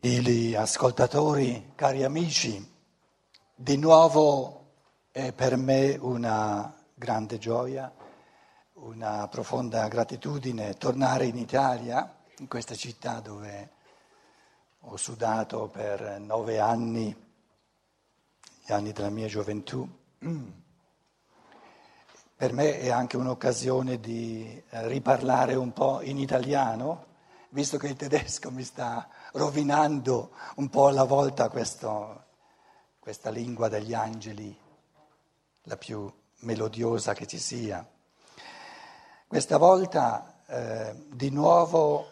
gentili 0.00 0.54
ascoltatori, 0.54 1.72
cari 1.74 2.04
amici, 2.04 2.64
di 3.52 3.76
nuovo 3.76 4.74
è 5.10 5.32
per 5.32 5.56
me 5.56 5.96
una 6.00 6.72
grande 6.94 7.38
gioia, 7.38 7.92
una 8.74 9.26
profonda 9.26 9.88
gratitudine 9.88 10.74
tornare 10.74 11.26
in 11.26 11.36
Italia, 11.36 12.16
in 12.38 12.46
questa 12.46 12.76
città 12.76 13.18
dove 13.18 13.70
ho 14.82 14.96
sudato 14.96 15.66
per 15.66 16.20
nove 16.20 16.60
anni, 16.60 17.12
gli 18.64 18.72
anni 18.72 18.92
della 18.92 19.10
mia 19.10 19.26
gioventù. 19.26 19.84
Per 22.36 22.52
me 22.52 22.78
è 22.78 22.90
anche 22.90 23.16
un'occasione 23.16 23.98
di 23.98 24.62
riparlare 24.68 25.56
un 25.56 25.72
po' 25.72 26.02
in 26.02 26.18
italiano, 26.18 27.06
visto 27.48 27.78
che 27.78 27.88
il 27.88 27.96
tedesco 27.96 28.52
mi 28.52 28.62
sta 28.62 29.08
rovinando 29.32 30.30
un 30.56 30.68
po' 30.68 30.88
alla 30.88 31.04
volta 31.04 31.48
questo, 31.48 32.24
questa 32.98 33.30
lingua 33.30 33.68
degli 33.68 33.94
angeli, 33.94 34.56
la 35.62 35.76
più 35.76 36.10
melodiosa 36.40 37.14
che 37.14 37.26
ci 37.26 37.38
sia. 37.38 37.86
Questa 39.26 39.58
volta 39.58 40.42
eh, 40.46 40.94
di 41.08 41.30
nuovo 41.30 42.06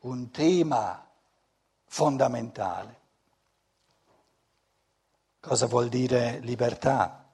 un 0.00 0.30
tema 0.30 1.06
fondamentale. 1.84 2.98
Cosa 5.40 5.66
vuol 5.66 5.88
dire 5.88 6.38
libertà? 6.40 7.24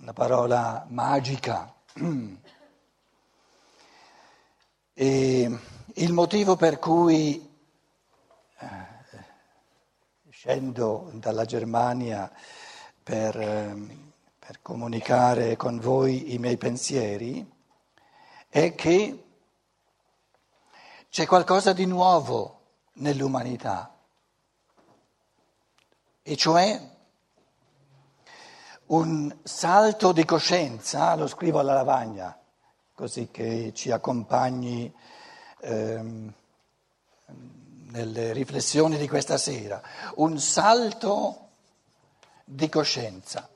Una 0.00 0.12
parola 0.12 0.84
magica. 0.88 1.74
E 4.98 5.58
il 5.98 6.12
motivo 6.12 6.56
per 6.56 6.78
cui 6.78 7.56
eh, 8.58 8.86
scendo 10.28 11.10
dalla 11.14 11.46
Germania 11.46 12.30
per, 13.02 13.40
ehm, 13.40 14.12
per 14.38 14.60
comunicare 14.60 15.56
con 15.56 15.78
voi 15.78 16.34
i 16.34 16.38
miei 16.38 16.58
pensieri 16.58 17.50
è 18.50 18.74
che 18.74 19.24
c'è 21.08 21.26
qualcosa 21.26 21.72
di 21.72 21.86
nuovo 21.86 22.60
nell'umanità, 22.94 23.94
e 26.22 26.36
cioè 26.36 26.78
un 28.86 29.34
salto 29.42 30.12
di 30.12 30.26
coscienza, 30.26 31.14
lo 31.14 31.26
scrivo 31.26 31.58
alla 31.58 31.72
lavagna, 31.72 32.38
così 32.92 33.30
che 33.30 33.72
ci 33.74 33.90
accompagni 33.90 34.92
ehm, 35.60 36.32
nelle 37.90 38.32
riflessioni 38.32 38.96
di 38.96 39.08
questa 39.08 39.38
sera, 39.38 39.80
un 40.16 40.38
salto 40.38 41.48
di 42.44 42.68
coscienza. 42.68 43.48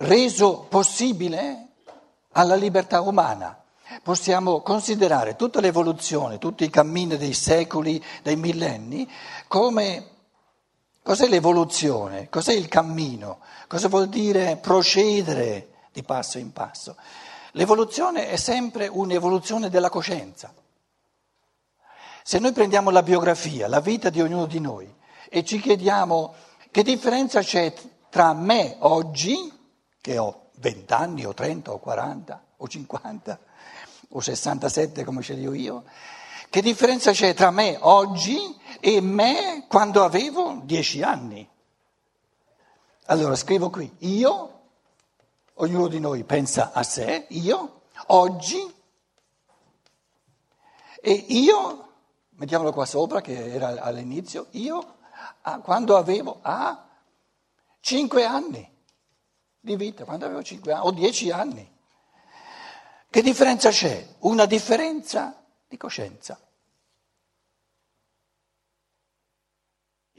Reso 0.00 0.66
possibile 0.68 1.68
alla 2.32 2.54
libertà 2.54 3.00
umana. 3.00 3.62
Possiamo 4.02 4.60
considerare 4.60 5.34
tutta 5.34 5.60
l'evoluzione, 5.60 6.38
tutti 6.38 6.64
i 6.64 6.70
cammini 6.70 7.16
dei 7.16 7.34
secoli, 7.34 8.02
dei 8.22 8.36
millenni, 8.36 9.10
come 9.48 10.16
Cos'è 11.08 11.26
l'evoluzione? 11.26 12.28
Cos'è 12.28 12.52
il 12.52 12.68
cammino? 12.68 13.38
Cosa 13.66 13.88
vuol 13.88 14.10
dire 14.10 14.58
procedere 14.58 15.68
di 15.90 16.02
passo 16.02 16.36
in 16.36 16.52
passo? 16.52 16.96
L'evoluzione 17.58 18.28
è 18.28 18.36
sempre 18.36 18.86
un'evoluzione 18.86 19.68
della 19.68 19.90
coscienza. 19.90 20.54
Se 22.22 22.38
noi 22.38 22.52
prendiamo 22.52 22.90
la 22.90 23.02
biografia, 23.02 23.66
la 23.66 23.80
vita 23.80 24.10
di 24.10 24.20
ognuno 24.20 24.46
di 24.46 24.60
noi 24.60 24.94
e 25.28 25.44
ci 25.44 25.58
chiediamo 25.58 26.34
che 26.70 26.84
differenza 26.84 27.40
c'è 27.40 27.74
tra 28.10 28.32
me 28.32 28.76
oggi, 28.78 29.52
che 30.00 30.18
ho 30.18 30.50
20 30.58 30.92
anni 30.92 31.24
o 31.24 31.34
30 31.34 31.72
o 31.72 31.78
40 31.78 32.44
o 32.58 32.68
50 32.68 33.38
o 34.10 34.20
67 34.20 35.02
come 35.02 35.22
sceglio 35.22 35.52
io, 35.52 35.82
che 36.50 36.62
differenza 36.62 37.10
c'è 37.10 37.34
tra 37.34 37.50
me 37.50 37.76
oggi 37.80 38.38
e 38.78 39.00
me 39.00 39.64
quando 39.68 40.04
avevo 40.04 40.60
dieci 40.62 41.02
anni? 41.02 41.48
Allora 43.06 43.34
scrivo 43.34 43.68
qui, 43.68 43.92
io, 43.98 44.57
ognuno 45.60 45.88
di 45.88 46.00
noi 46.00 46.24
pensa 46.24 46.72
a 46.72 46.82
sé, 46.82 47.26
io, 47.30 47.82
oggi, 48.06 48.74
e 51.00 51.12
io, 51.12 51.92
mettiamolo 52.30 52.72
qua 52.72 52.84
sopra 52.84 53.20
che 53.20 53.52
era 53.52 53.80
all'inizio, 53.82 54.46
io 54.50 54.96
quando 55.62 55.96
avevo 55.96 56.38
a 56.42 56.86
cinque 57.80 58.24
anni 58.24 58.76
di 59.60 59.76
vita, 59.76 60.04
quando 60.04 60.26
avevo 60.26 60.42
cinque 60.42 60.72
anni 60.72 60.86
o 60.86 60.90
dieci 60.90 61.30
anni. 61.30 61.76
Che 63.10 63.22
differenza 63.22 63.70
c'è? 63.70 64.16
Una 64.20 64.44
differenza 64.44 65.42
di 65.66 65.76
coscienza. 65.76 66.38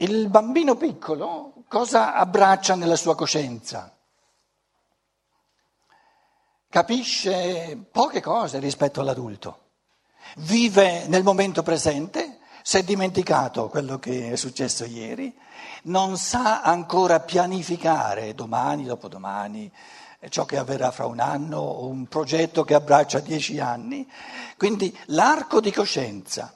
Il 0.02 0.30
bambino 0.30 0.76
piccolo 0.76 1.64
cosa 1.68 2.14
abbraccia 2.16 2.76
nella 2.76 2.96
sua 2.96 3.16
coscienza? 3.16 3.99
Capisce 6.72 7.84
poche 7.92 8.22
cose 8.22 8.60
rispetto 8.60 9.02
all'adulto. 9.02 9.70
Vive 10.38 11.08
nel 11.08 11.24
momento 11.24 11.64
presente, 11.64 12.38
si 12.62 12.78
è 12.78 12.84
dimenticato 12.84 13.70
quello 13.70 13.98
che 13.98 14.34
è 14.34 14.36
successo 14.36 14.86
ieri, 14.86 15.36
non 15.86 16.16
sa 16.18 16.62
ancora 16.62 17.22
pianificare 17.22 18.36
domani, 18.36 18.84
dopodomani, 18.84 19.72
ciò 20.30 20.46
che 20.46 20.58
avverrà 20.58 20.92
fra 20.92 21.08
un 21.08 21.20
anno 21.20 21.88
un 21.88 22.06
progetto 22.06 22.64
che 22.64 22.76
abbraccia 22.76 23.20
dieci 23.20 23.60
anni. 23.60 24.08
Quindi 24.56 24.96
l'arco 25.06 25.62
di 25.62 25.72
coscienza. 25.72 26.54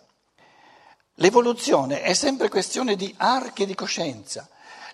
L'evoluzione 1.16 2.04
è 2.04 2.14
sempre 2.14 2.50
questione 2.50 2.96
di 2.96 3.12
archi 3.18 3.66
di 3.66 3.74
coscienza. 3.74 4.48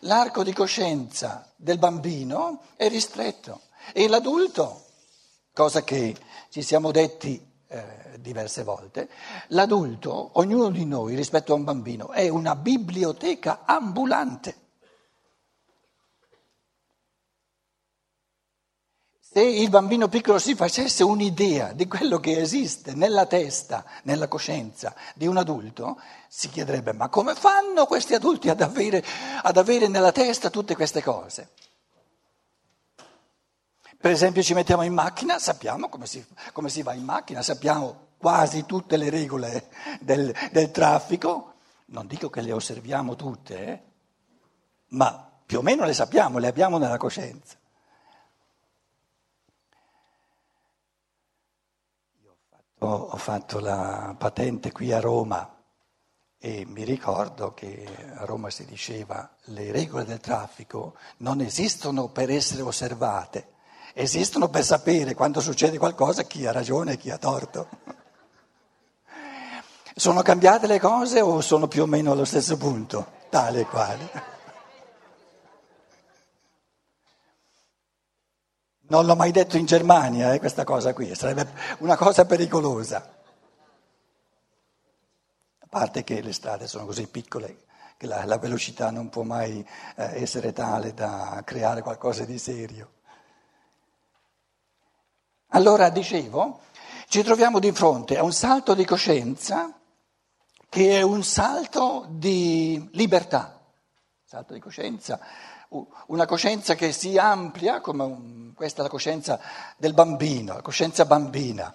L'arco 0.03 0.44
di 0.44 0.53
coscienza 0.53 1.52
del 1.58 1.78
bambino 1.78 2.62
è 2.78 2.88
ristretto 2.88 3.63
e 3.91 4.08
l'adulto, 4.08 4.85
cosa 5.54 5.84
che 5.84 6.16
ci 6.50 6.62
siamo 6.62 6.92
detti 6.92 7.48
eh, 7.68 8.18
diverse 8.20 8.64
volte, 8.64 9.10
l'adulto, 9.50 10.32
ognuno 10.40 10.70
di 10.70 10.86
noi 10.86 11.16
rispetto 11.16 11.54
a 11.54 11.56
un 11.56 11.64
bambino, 11.64 12.12
è 12.12 12.28
una 12.28 12.56
biblioteca 12.56 13.62
ambulante. 13.66 14.68
Se 19.32 19.42
il 19.42 19.70
bambino 19.70 20.08
piccolo 20.08 20.40
si 20.40 20.56
facesse 20.56 21.04
un'idea 21.04 21.72
di 21.74 21.88
quello 21.88 22.20
che 22.20 22.40
esiste 22.40 22.96
nella 22.96 23.28
testa, 23.28 23.86
nella 24.04 24.28
coscienza 24.28 24.96
di 25.14 25.28
un 25.28 25.38
adulto, 25.38 26.02
si 26.28 26.50
chiederebbe 26.50 26.94
ma 26.94 27.09
come 27.09 27.36
fanno 27.36 27.86
questi 27.86 28.16
adulti 28.16 28.50
ad 28.50 28.62
avere, 28.62 29.06
ad 29.44 29.58
avere 29.58 29.88
nella 29.88 30.12
testa 30.12 30.50
tutte 30.50 30.76
queste 30.76 31.04
cose? 31.04 31.50
Per 34.02 34.12
esempio 34.12 34.42
ci 34.42 34.54
mettiamo 34.54 34.84
in 34.84 34.94
macchina, 34.94 35.40
sappiamo 35.40 35.90
come 35.90 36.06
si, 36.06 36.26
come 36.54 36.70
si 36.70 36.84
va 36.84 36.94
in 36.94 37.04
macchina, 37.04 37.42
sappiamo 37.42 38.08
quasi 38.18 38.66
tutte 38.66 38.96
le 38.96 39.10
regole 39.10 39.70
del, 40.00 40.34
del 40.54 40.72
traffico, 40.72 41.56
non 41.88 42.08
dico 42.08 42.30
che 42.30 42.40
le 42.40 42.54
osserviamo 42.54 43.18
tutte, 43.18 43.66
eh? 43.66 43.84
ma 44.90 45.30
più 45.46 45.58
o 45.58 45.62
meno 45.62 45.84
le 45.84 45.92
sappiamo, 45.92 46.38
le 46.38 46.48
abbiamo 46.48 46.78
nella 46.78 46.96
coscienza. 46.96 47.58
Ho 52.82 53.18
fatto 53.18 53.59
la 53.59 54.16
patente 54.18 54.72
qui 54.72 54.94
a 54.94 55.02
Roma 55.02 55.62
e 56.38 56.66
mi 56.66 56.85
ricordo 56.85 57.53
che 57.53 57.85
a 58.16 58.23
Roma 58.23 58.50
si 58.50 58.64
diceva 58.64 59.29
le 59.47 59.73
regole 59.73 60.06
del 60.06 60.22
traffico 60.22 60.96
non 61.18 61.41
esistono 61.41 62.08
per 62.08 62.29
essere 62.29 62.62
osservate, 62.62 63.58
esistono 64.01 64.47
per 64.47 64.63
sapere 64.63 65.13
quando 65.13 65.41
succede 65.41 65.78
qualcosa 65.78 66.23
chi 66.23 66.46
ha 66.46 66.53
ragione 66.53 66.93
e 66.93 66.97
chi 66.97 67.09
ha 67.09 67.17
torto. 67.17 67.67
Sono 69.93 70.22
cambiate 70.22 70.67
le 70.67 70.79
cose 70.79 71.19
o 71.19 71.41
sono 71.41 71.67
più 71.67 71.84
o 71.84 71.85
meno 71.85 72.13
allo 72.13 72.23
stesso 72.23 72.55
punto, 72.55 73.05
tale 73.29 73.59
e 73.61 73.66
quale? 73.66 74.37
Non 78.87 79.05
l'ho 79.05 79.16
mai 79.16 79.31
detto 79.31 79.57
in 79.57 79.66
Germania, 79.66 80.34
eh, 80.34 80.40
questa 80.40 80.63
cosa 80.63 80.93
qui, 80.93 81.13
sarebbe 81.13 81.47
una 81.79 81.97
cosa 81.97 82.25
pericolosa. 82.25 83.17
A 85.59 85.67
parte 85.69 86.03
che 86.05 86.22
le 86.22 86.31
strade 86.31 86.67
sono 86.67 86.85
così 86.85 87.05
piccole 87.07 87.66
che 87.97 88.07
la, 88.07 88.23
la 88.23 88.37
velocità 88.37 88.91
non 88.91 89.09
può 89.09 89.23
mai 89.23 89.67
eh, 89.97 90.22
essere 90.22 90.53
tale 90.53 90.93
da 90.93 91.41
creare 91.43 91.81
qualcosa 91.81 92.23
di 92.23 92.40
serio. 92.40 92.98
Allora 95.49 95.90
dicevo, 95.90 96.61
ci 97.07 97.23
troviamo 97.23 97.57
di 97.57 97.72
fronte 97.72 98.17
a 98.17 98.23
un 98.23 98.34
salto 98.34 98.75
di 98.75 98.85
coscienza 98.85 99.73
che 100.69 100.99
è 100.99 101.01
un 101.01 101.23
salto 101.23 102.05
di 102.07 102.87
libertà, 102.91 103.59
salto 104.23 104.53
di 104.53 104.59
coscienza, 104.59 105.19
una 106.07 106.28
coscienza 106.28 106.75
che 106.75 106.91
si 106.91 107.17
amplia, 107.17 107.81
come 107.81 108.03
un, 108.03 108.53
questa 108.53 108.81
è 108.81 108.84
la 108.84 108.90
coscienza 108.90 109.40
del 109.75 109.96
bambino, 109.96 110.53
la 110.53 110.61
coscienza 110.61 111.05
bambina. 111.05 111.73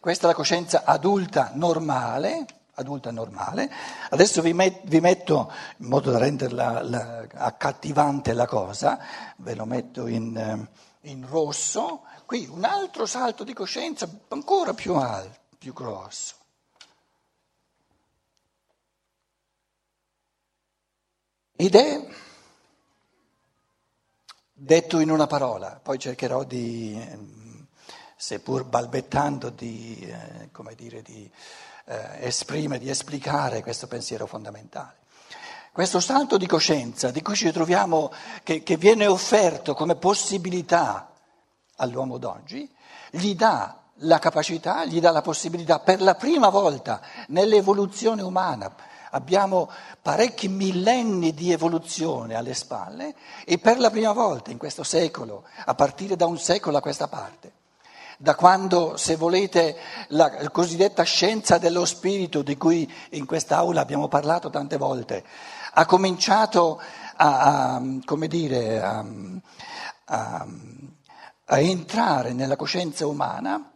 Questa 0.00 0.24
è 0.24 0.28
la 0.28 0.34
coscienza 0.34 0.84
adulta 0.84 1.50
normale, 1.52 2.46
adulta 2.74 3.10
normale. 3.10 3.70
Adesso 4.08 4.40
vi, 4.40 4.54
met, 4.54 4.80
vi 4.84 5.00
metto, 5.00 5.52
in 5.76 5.88
modo 5.88 6.10
da 6.10 6.18
renderla 6.18 6.82
la, 6.82 7.26
accattivante 7.34 8.32
la 8.32 8.46
cosa, 8.46 8.98
ve 9.36 9.54
lo 9.54 9.66
metto 9.66 10.06
in, 10.06 10.66
in 11.02 11.26
rosso, 11.28 12.04
qui 12.32 12.48
un 12.50 12.64
altro 12.64 13.04
salto 13.04 13.44
di 13.44 13.52
coscienza 13.52 14.08
ancora 14.28 14.72
più 14.72 14.94
alto, 14.94 15.38
più 15.58 15.74
grosso. 15.74 16.36
Ed 21.54 21.74
è, 21.74 22.08
detto 24.50 24.98
in 25.00 25.10
una 25.10 25.26
parola, 25.26 25.78
poi 25.82 25.98
cercherò 25.98 26.44
di, 26.44 26.98
seppur 28.16 28.64
balbettando, 28.64 29.50
di, 29.50 29.98
eh, 30.00 30.74
dire, 30.74 31.02
di 31.02 31.30
eh, 31.84 32.26
esprimere, 32.26 32.82
di 32.82 32.88
esplicare 32.88 33.60
questo 33.60 33.86
pensiero 33.86 34.26
fondamentale. 34.26 35.00
Questo 35.70 36.00
salto 36.00 36.38
di 36.38 36.46
coscienza 36.46 37.10
di 37.10 37.20
cui 37.20 37.36
ci 37.36 37.52
troviamo, 37.52 38.10
che, 38.42 38.62
che 38.62 38.78
viene 38.78 39.06
offerto 39.06 39.74
come 39.74 39.96
possibilità 39.96 41.11
all'uomo 41.82 42.18
d'oggi, 42.18 42.70
gli 43.10 43.34
dà 43.34 43.76
la 43.96 44.18
capacità, 44.18 44.84
gli 44.84 45.00
dà 45.00 45.10
la 45.10 45.22
possibilità 45.22 45.78
per 45.78 46.00
la 46.00 46.14
prima 46.14 46.48
volta 46.48 47.00
nell'evoluzione 47.28 48.22
umana, 48.22 48.74
Abbiamo 49.14 49.68
parecchi 50.00 50.48
millenni 50.48 51.34
di 51.34 51.52
evoluzione 51.52 52.34
alle 52.34 52.54
spalle 52.54 53.14
e 53.44 53.58
per 53.58 53.78
la 53.78 53.90
prima 53.90 54.12
volta 54.12 54.50
in 54.50 54.56
questo 54.56 54.84
secolo, 54.84 55.44
a 55.66 55.74
partire 55.74 56.16
da 56.16 56.24
un 56.24 56.38
secolo 56.38 56.78
a 56.78 56.80
questa 56.80 57.08
parte, 57.08 57.52
da 58.16 58.34
quando, 58.34 58.96
se 58.96 59.16
volete, 59.16 59.76
la 60.08 60.48
cosiddetta 60.48 61.02
scienza 61.02 61.58
dello 61.58 61.84
spirito 61.84 62.40
di 62.40 62.56
cui 62.56 62.90
in 63.10 63.26
quest'Aula 63.26 63.82
abbiamo 63.82 64.08
parlato 64.08 64.48
tante 64.48 64.78
volte, 64.78 65.22
ha 65.74 65.84
cominciato 65.84 66.80
a, 67.16 67.74
a 67.74 67.82
come 68.06 68.28
dire, 68.28 68.80
a, 68.80 69.04
a, 70.06 70.46
a 71.52 71.60
entrare 71.60 72.32
nella 72.32 72.56
coscienza 72.56 73.06
umana, 73.06 73.70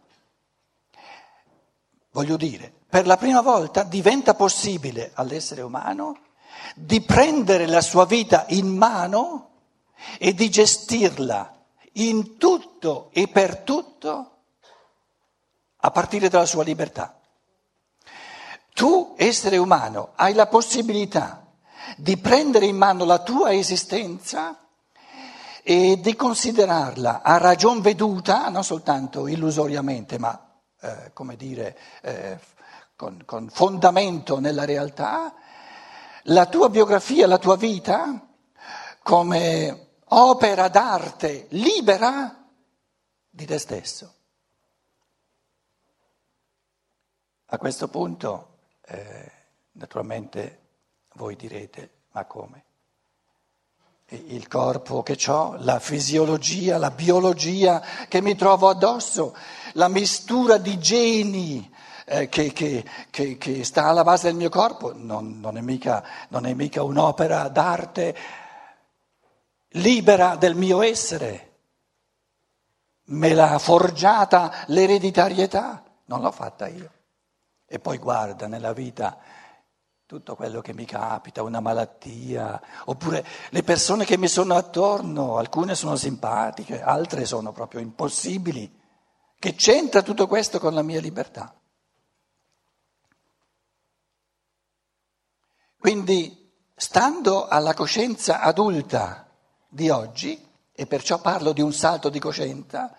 voglio 2.10 2.38
dire, 2.38 2.72
per 2.88 3.06
la 3.06 3.18
prima 3.18 3.42
volta 3.42 3.82
diventa 3.82 4.32
possibile 4.32 5.10
all'essere 5.12 5.60
umano 5.60 6.20
di 6.74 7.02
prendere 7.02 7.66
la 7.66 7.82
sua 7.82 8.06
vita 8.06 8.46
in 8.48 8.74
mano 8.74 9.50
e 10.18 10.32
di 10.32 10.48
gestirla 10.48 11.54
in 11.92 12.38
tutto 12.38 13.10
e 13.12 13.28
per 13.28 13.58
tutto 13.58 14.36
a 15.76 15.90
partire 15.90 16.30
dalla 16.30 16.46
sua 16.46 16.62
libertà. 16.62 17.20
Tu, 18.72 19.14
essere 19.18 19.58
umano, 19.58 20.12
hai 20.14 20.32
la 20.32 20.46
possibilità 20.46 21.46
di 21.98 22.16
prendere 22.16 22.64
in 22.64 22.76
mano 22.78 23.04
la 23.04 23.18
tua 23.18 23.52
esistenza 23.52 24.65
e 25.68 25.98
di 25.98 26.14
considerarla 26.14 27.22
a 27.22 27.38
ragion 27.38 27.80
veduta, 27.80 28.48
non 28.50 28.62
soltanto 28.62 29.26
illusoriamente, 29.26 30.16
ma 30.16 30.60
eh, 30.80 31.10
come 31.12 31.34
dire, 31.34 31.76
eh, 32.02 32.38
con, 32.94 33.24
con 33.26 33.48
fondamento 33.48 34.38
nella 34.38 34.64
realtà, 34.64 35.34
la 36.26 36.46
tua 36.46 36.68
biografia, 36.68 37.26
la 37.26 37.38
tua 37.38 37.56
vita 37.56 38.28
come 39.02 39.88
opera 40.04 40.68
d'arte 40.68 41.48
libera 41.50 42.48
di 43.28 43.44
te 43.44 43.58
stesso. 43.58 44.14
A 47.46 47.58
questo 47.58 47.88
punto, 47.88 48.58
eh, 48.82 49.32
naturalmente, 49.72 50.60
voi 51.14 51.34
direte, 51.34 52.02
ma 52.12 52.24
come? 52.24 52.66
Il 54.08 54.46
corpo 54.46 55.02
che 55.02 55.18
ho, 55.26 55.56
la 55.58 55.80
fisiologia, 55.80 56.78
la 56.78 56.92
biologia 56.92 57.82
che 58.08 58.20
mi 58.20 58.36
trovo 58.36 58.68
addosso, 58.68 59.36
la 59.72 59.88
mistura 59.88 60.58
di 60.58 60.78
geni, 60.78 61.68
eh, 62.04 62.28
che, 62.28 62.52
che, 62.52 62.84
che, 63.10 63.36
che, 63.36 63.64
sta 63.64 63.86
alla 63.86 64.04
base 64.04 64.28
del 64.28 64.36
mio 64.36 64.48
corpo, 64.48 64.92
non, 64.94 65.40
non, 65.40 65.56
è 65.56 65.60
mica, 65.60 66.04
non 66.28 66.46
è 66.46 66.54
mica 66.54 66.84
un'opera 66.84 67.48
d'arte 67.48 68.16
libera 69.70 70.36
del 70.36 70.54
mio 70.54 70.82
essere. 70.82 71.54
Me 73.06 73.34
l'ha 73.34 73.58
forgiata 73.58 74.52
l'ereditarietà, 74.66 75.82
non 76.04 76.20
l'ho 76.20 76.30
fatta 76.30 76.68
io. 76.68 76.92
E 77.66 77.80
poi 77.80 77.98
guarda 77.98 78.46
nella 78.46 78.72
vita 78.72 79.18
tutto 80.06 80.36
quello 80.36 80.60
che 80.60 80.72
mi 80.72 80.84
capita, 80.84 81.42
una 81.42 81.58
malattia, 81.58 82.62
oppure 82.84 83.26
le 83.50 83.62
persone 83.64 84.04
che 84.04 84.16
mi 84.16 84.28
sono 84.28 84.54
attorno, 84.54 85.36
alcune 85.36 85.74
sono 85.74 85.96
simpatiche, 85.96 86.80
altre 86.80 87.24
sono 87.24 87.50
proprio 87.50 87.80
impossibili. 87.80 88.72
Che 89.36 89.54
c'entra 89.54 90.02
tutto 90.02 90.28
questo 90.28 90.60
con 90.60 90.74
la 90.74 90.82
mia 90.82 91.00
libertà? 91.00 91.52
Quindi, 95.76 96.52
stando 96.76 97.48
alla 97.48 97.74
coscienza 97.74 98.40
adulta 98.40 99.28
di 99.68 99.90
oggi, 99.90 100.40
e 100.72 100.86
perciò 100.86 101.20
parlo 101.20 101.52
di 101.52 101.62
un 101.62 101.72
salto 101.72 102.10
di 102.10 102.20
coscienza, 102.20 102.94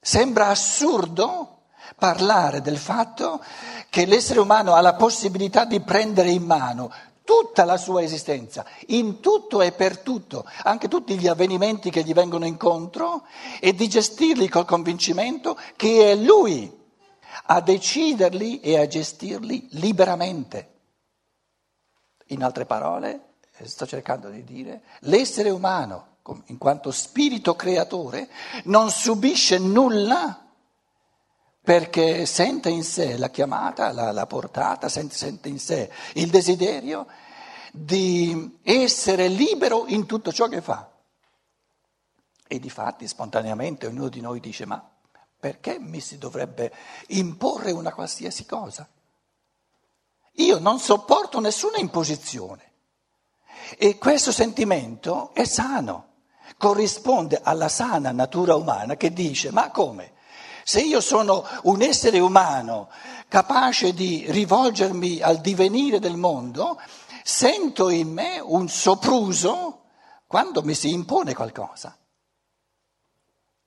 sembra 0.00 0.46
assurdo 0.46 1.57
parlare 1.96 2.60
del 2.60 2.78
fatto 2.78 3.42
che 3.90 4.06
l'essere 4.06 4.40
umano 4.40 4.74
ha 4.74 4.80
la 4.80 4.94
possibilità 4.94 5.64
di 5.64 5.80
prendere 5.80 6.30
in 6.30 6.44
mano 6.44 6.92
tutta 7.28 7.66
la 7.66 7.76
sua 7.76 8.02
esistenza, 8.02 8.64
in 8.86 9.20
tutto 9.20 9.60
e 9.60 9.72
per 9.72 9.98
tutto, 9.98 10.46
anche 10.62 10.88
tutti 10.88 11.18
gli 11.18 11.26
avvenimenti 11.26 11.90
che 11.90 12.02
gli 12.02 12.14
vengono 12.14 12.46
incontro, 12.46 13.26
e 13.60 13.74
di 13.74 13.86
gestirli 13.86 14.48
col 14.48 14.64
convincimento 14.64 15.58
che 15.76 16.12
è 16.12 16.14
lui 16.14 16.74
a 17.50 17.60
deciderli 17.60 18.60
e 18.60 18.78
a 18.78 18.86
gestirli 18.86 19.68
liberamente. 19.72 20.76
In 22.28 22.42
altre 22.42 22.64
parole, 22.64 23.34
sto 23.62 23.86
cercando 23.86 24.30
di 24.30 24.42
dire, 24.42 24.82
l'essere 25.00 25.50
umano, 25.50 26.16
in 26.46 26.56
quanto 26.56 26.90
spirito 26.90 27.54
creatore, 27.56 28.30
non 28.64 28.90
subisce 28.90 29.58
nulla 29.58 30.47
perché 31.68 32.24
sente 32.24 32.70
in 32.70 32.82
sé 32.82 33.18
la 33.18 33.28
chiamata, 33.28 33.92
la, 33.92 34.10
la 34.10 34.24
portata, 34.24 34.88
sente, 34.88 35.14
sente 35.14 35.50
in 35.50 35.58
sé 35.58 35.92
il 36.14 36.30
desiderio 36.30 37.06
di 37.70 38.60
essere 38.62 39.28
libero 39.28 39.84
in 39.86 40.06
tutto 40.06 40.32
ciò 40.32 40.48
che 40.48 40.62
fa. 40.62 40.90
E 42.46 42.58
di 42.58 42.70
fatti, 42.70 43.06
spontaneamente, 43.06 43.86
ognuno 43.86 44.08
di 44.08 44.22
noi 44.22 44.40
dice, 44.40 44.64
ma 44.64 44.82
perché 45.38 45.78
mi 45.78 46.00
si 46.00 46.16
dovrebbe 46.16 46.72
imporre 47.08 47.70
una 47.70 47.92
qualsiasi 47.92 48.46
cosa? 48.46 48.88
Io 50.36 50.58
non 50.60 50.78
sopporto 50.78 51.38
nessuna 51.38 51.76
imposizione 51.76 52.72
e 53.76 53.98
questo 53.98 54.32
sentimento 54.32 55.34
è 55.34 55.44
sano, 55.44 56.12
corrisponde 56.56 57.40
alla 57.42 57.68
sana 57.68 58.10
natura 58.10 58.54
umana 58.54 58.96
che 58.96 59.12
dice 59.12 59.50
ma 59.50 59.70
come? 59.70 60.16
Se 60.68 60.82
io 60.82 61.00
sono 61.00 61.46
un 61.62 61.80
essere 61.80 62.18
umano 62.18 62.90
capace 63.28 63.94
di 63.94 64.26
rivolgermi 64.28 65.22
al 65.22 65.40
divenire 65.40 65.98
del 65.98 66.18
mondo, 66.18 66.78
sento 67.24 67.88
in 67.88 68.12
me 68.12 68.38
un 68.38 68.68
sopruso 68.68 69.84
quando 70.26 70.62
mi 70.62 70.74
si 70.74 70.92
impone 70.92 71.34
qualcosa. 71.34 71.96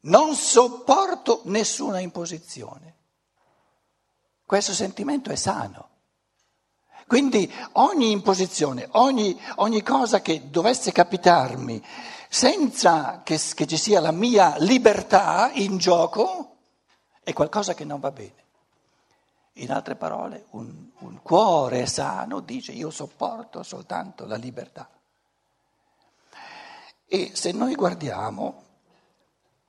Non 0.02 0.36
sopporto 0.36 1.42
nessuna 1.46 1.98
imposizione. 1.98 2.98
Questo 4.46 4.72
sentimento 4.72 5.32
è 5.32 5.36
sano. 5.36 5.90
Quindi 7.08 7.52
ogni 7.72 8.12
imposizione, 8.12 8.88
ogni, 8.92 9.36
ogni 9.56 9.82
cosa 9.82 10.22
che 10.22 10.52
dovesse 10.52 10.92
capitarmi 10.92 11.84
senza 12.30 13.22
che, 13.24 13.40
che 13.56 13.66
ci 13.66 13.78
sia 13.78 14.00
la 14.00 14.12
mia 14.12 14.54
libertà 14.60 15.50
in 15.56 15.80
gioco 15.80 16.46
è 17.24 17.34
qualcosa 17.34 17.74
che 17.74 17.86
non 17.86 18.00
va 18.00 18.12
bene. 18.12 18.40
In 19.56 19.72
altre 19.72 19.96
parole, 19.96 20.46
un, 20.52 20.90
un, 21.00 21.22
cuore 21.22 21.86
sano 21.86 22.40
dice 22.40 22.72
io 22.72 22.90
sopporto 22.90 23.64
soltanto 23.64 24.26
la 24.26 24.38
libertà. 24.38 24.90
E 27.06 27.32
se 27.34 27.52
noi 27.52 27.76
guardiamo 27.76 28.64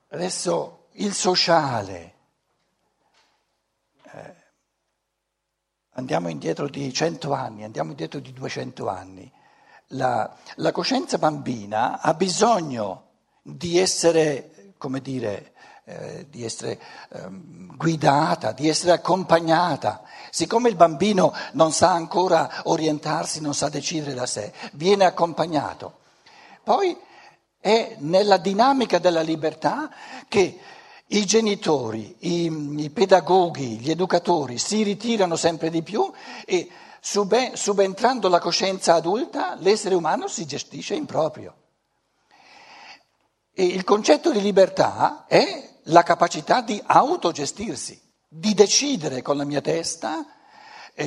adesso 0.09 0.87
il 0.93 1.13
sociale 1.13 2.13
eh, 4.03 4.35
andiamo 5.91 6.29
indietro 6.29 6.69
di 6.69 6.93
cento 6.93 7.33
anni, 7.33 7.63
andiamo 7.63 7.91
indietro 7.91 8.19
di 8.19 8.31
duecento 8.31 8.87
anni, 8.87 9.29
la, 9.87 10.33
la 10.55 10.71
coscienza 10.71 11.17
bambina 11.17 11.99
ha 11.99 12.13
bisogno 12.13 13.09
di 13.41 13.77
essere, 13.77 14.73
come 14.77 15.01
dire, 15.01 15.53
eh, 15.85 16.27
di 16.29 16.45
essere 16.45 16.79
eh, 17.09 17.27
guidata, 17.75 18.51
di 18.51 18.69
essere 18.69 18.91
accompagnata. 18.93 20.03
Siccome 20.29 20.69
il 20.69 20.75
bambino 20.75 21.33
non 21.53 21.71
sa 21.71 21.91
ancora 21.91 22.61
orientarsi, 22.63 23.41
non 23.41 23.53
sa 23.53 23.69
decidere 23.69 24.13
da 24.13 24.25
sé, 24.25 24.53
viene 24.73 25.05
accompagnato. 25.05 25.99
Poi 26.63 26.97
è 27.59 27.95
nella 27.99 28.37
dinamica 28.37 28.97
della 28.97 29.21
libertà 29.21 29.91
che 30.27 30.59
i 31.07 31.25
genitori, 31.25 32.15
i, 32.19 32.83
i 32.83 32.89
pedagoghi, 32.89 33.77
gli 33.77 33.91
educatori 33.91 34.57
si 34.57 34.83
ritirano 34.83 35.35
sempre 35.35 35.69
di 35.69 35.83
più 35.83 36.11
e 36.45 36.69
subentrando 36.99 38.29
la 38.29 38.39
coscienza 38.39 38.93
adulta 38.93 39.55
l'essere 39.59 39.95
umano 39.95 40.27
si 40.27 40.45
gestisce 40.45 40.95
in 40.95 41.05
proprio. 41.05 41.55
E 43.53 43.65
il 43.65 43.83
concetto 43.83 44.31
di 44.31 44.41
libertà 44.41 45.25
è 45.27 45.72
la 45.87 46.03
capacità 46.03 46.61
di 46.61 46.81
autogestirsi, 46.85 47.99
di 48.27 48.53
decidere 48.53 49.21
con 49.21 49.37
la 49.37 49.43
mia 49.43 49.61
testa 49.61 50.25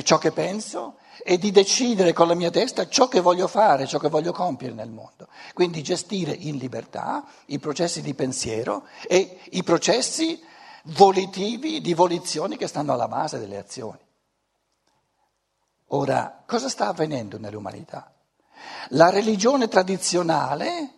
ciò 0.03 0.17
che 0.17 0.31
penso 0.31 0.97
e 1.23 1.37
di 1.37 1.51
decidere 1.51 2.13
con 2.13 2.27
la 2.27 2.35
mia 2.35 2.51
testa 2.51 2.87
ciò 2.87 3.07
che 3.07 3.21
voglio 3.21 3.47
fare, 3.47 3.87
ciò 3.87 3.97
che 3.97 4.09
voglio 4.09 4.31
compiere 4.31 4.73
nel 4.73 4.89
mondo. 4.89 5.27
Quindi 5.53 5.81
gestire 5.81 6.31
in 6.31 6.57
libertà 6.57 7.25
i 7.47 7.59
processi 7.59 8.01
di 8.01 8.13
pensiero 8.13 8.87
e 9.07 9.39
i 9.51 9.63
processi 9.63 10.41
volitivi 10.83 11.81
di 11.81 11.93
volizione 11.93 12.57
che 12.57 12.67
stanno 12.67 12.93
alla 12.93 13.07
base 13.07 13.39
delle 13.39 13.57
azioni. 13.57 13.99
Ora, 15.91 16.43
cosa 16.45 16.69
sta 16.69 16.87
avvenendo 16.87 17.39
nell'umanità? 17.39 18.13
La 18.89 19.09
religione 19.09 19.67
tradizionale 19.67 20.93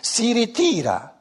si 0.00 0.32
ritira 0.32 1.17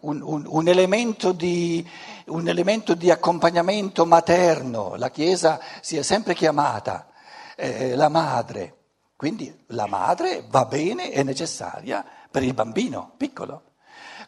un, 0.00 0.20
un, 0.22 0.44
un, 0.46 0.68
elemento 0.68 1.32
di, 1.32 1.86
un, 2.26 2.48
elemento 2.48 2.94
di, 2.94 3.10
accompagnamento 3.10 4.06
materno, 4.06 4.94
la 4.96 5.10
Chiesa 5.10 5.60
si 5.80 5.96
è 5.96 6.02
sempre 6.02 6.34
chiamata 6.34 7.08
eh, 7.56 7.94
la 7.96 8.08
madre, 8.08 8.74
quindi 9.16 9.64
la 9.68 9.86
madre 9.86 10.44
va 10.48 10.64
bene, 10.64 11.10
è 11.10 11.22
necessaria 11.22 12.04
per 12.30 12.42
il 12.42 12.54
bambino 12.54 13.12
piccolo. 13.16 13.62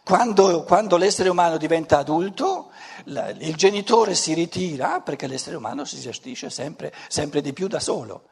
Quando, 0.03 0.65
quando 0.65 0.97
l'essere 0.97 1.29
umano 1.29 1.57
diventa 1.57 1.99
adulto, 1.99 2.71
la, 3.05 3.29
il 3.29 3.55
genitore 3.55 4.15
si 4.15 4.35
ritira 4.35 5.01
perché 5.01 5.27
l'essere 5.27 5.57
umano 5.57 5.85
si 5.85 6.01
gestisce 6.01 6.51
sempre, 6.51 6.93
sempre 7.09 7.41
di 7.41 7.53
più 7.53 7.69
da 7.69 7.81
solo. 7.81 8.29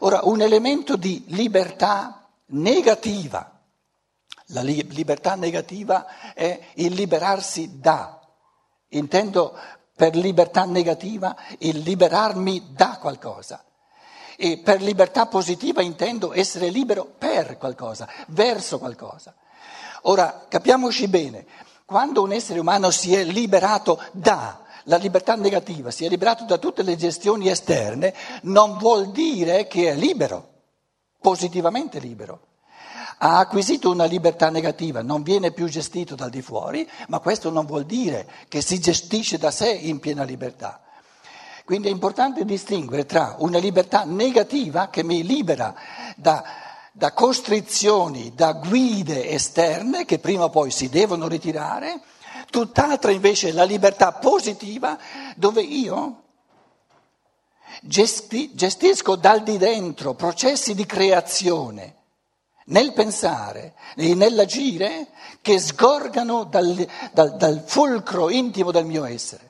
Ora, 0.00 0.20
un 0.24 0.40
elemento 0.40 0.96
di 0.96 1.24
libertà 1.28 2.26
negativa 2.46 3.59
la 4.50 4.62
libertà 4.62 5.34
negativa 5.34 6.32
è 6.34 6.58
il 6.74 6.92
liberarsi 6.94 7.78
da. 7.78 8.18
Intendo 8.88 9.56
per 9.94 10.16
libertà 10.16 10.64
negativa 10.64 11.36
il 11.58 11.78
liberarmi 11.78 12.72
da 12.72 12.98
qualcosa. 13.00 13.64
E 14.36 14.58
per 14.58 14.80
libertà 14.80 15.26
positiva 15.26 15.82
intendo 15.82 16.32
essere 16.32 16.70
libero 16.70 17.04
per 17.04 17.58
qualcosa, 17.58 18.08
verso 18.28 18.78
qualcosa. 18.78 19.34
Ora, 20.02 20.46
capiamoci 20.48 21.08
bene, 21.08 21.46
quando 21.84 22.22
un 22.22 22.32
essere 22.32 22.58
umano 22.58 22.90
si 22.90 23.14
è 23.14 23.22
liberato 23.22 24.02
da 24.12 24.62
la 24.84 24.96
libertà 24.96 25.34
negativa, 25.34 25.90
si 25.90 26.06
è 26.06 26.08
liberato 26.08 26.44
da 26.44 26.56
tutte 26.56 26.82
le 26.82 26.96
gestioni 26.96 27.50
esterne, 27.50 28.14
non 28.42 28.78
vuol 28.78 29.10
dire 29.10 29.66
che 29.66 29.90
è 29.90 29.94
libero, 29.94 30.48
positivamente 31.20 31.98
libero 31.98 32.48
ha 33.22 33.38
acquisito 33.38 33.90
una 33.90 34.06
libertà 34.06 34.48
negativa, 34.48 35.02
non 35.02 35.22
viene 35.22 35.52
più 35.52 35.66
gestito 35.66 36.14
dal 36.14 36.30
di 36.30 36.40
fuori, 36.40 36.88
ma 37.08 37.18
questo 37.18 37.50
non 37.50 37.66
vuol 37.66 37.84
dire 37.84 38.26
che 38.48 38.62
si 38.62 38.80
gestisce 38.80 39.36
da 39.36 39.50
sé 39.50 39.70
in 39.70 40.00
piena 40.00 40.22
libertà. 40.22 40.80
Quindi 41.66 41.88
è 41.88 41.90
importante 41.90 42.46
distinguere 42.46 43.04
tra 43.04 43.36
una 43.40 43.58
libertà 43.58 44.04
negativa 44.04 44.88
che 44.88 45.04
mi 45.04 45.22
libera 45.22 45.74
da, 46.16 46.42
da 46.92 47.12
costrizioni, 47.12 48.32
da 48.34 48.54
guide 48.54 49.28
esterne 49.28 50.06
che 50.06 50.18
prima 50.18 50.44
o 50.44 50.50
poi 50.50 50.70
si 50.70 50.88
devono 50.88 51.28
ritirare, 51.28 52.00
tutt'altra 52.48 53.10
invece 53.10 53.52
la 53.52 53.64
libertà 53.64 54.12
positiva 54.12 54.98
dove 55.36 55.60
io 55.60 56.22
gesti, 57.82 58.54
gestisco 58.54 59.14
dal 59.14 59.42
di 59.42 59.58
dentro 59.58 60.14
processi 60.14 60.74
di 60.74 60.86
creazione 60.86 61.98
nel 62.70 62.92
pensare 62.92 63.74
e 63.94 64.14
nell'agire 64.14 65.08
che 65.40 65.58
sgorgano 65.58 66.44
dal, 66.44 66.86
dal, 67.12 67.36
dal 67.36 67.62
fulcro 67.64 68.30
intimo 68.30 68.70
del 68.70 68.84
mio 68.84 69.04
essere. 69.04 69.48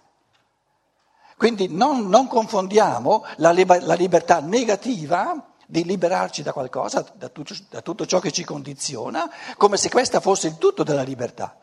Quindi 1.37 1.69
non, 1.69 2.09
non 2.09 2.27
confondiamo 2.27 3.25
la, 3.37 3.53
la, 3.53 3.95
libertà 3.95 4.41
negativa 4.41 5.55
di 5.67 5.85
liberarci 5.85 6.43
da 6.43 6.53
qualcosa, 6.53 7.07
da 7.15 7.29
tutto, 7.29 7.55
da 7.71 7.81
tutto 7.81 8.05
ciò 8.05 8.19
che 8.19 8.31
ci 8.31 8.45
condiziona, 8.45 9.31
come 9.57 9.79
se 9.79 9.89
questa 9.89 10.21
fosse 10.21 10.49
il 10.49 10.59
tutto 10.59 10.83
della 10.83 11.03
libertà. 11.03 11.57